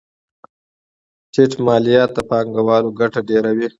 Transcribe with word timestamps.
ټیټ 1.33 1.51
مالیات 1.65 2.09
د 2.15 2.19
پانګوالو 2.29 2.95
ګټه 2.99 3.19
ډېروي. 3.27 3.67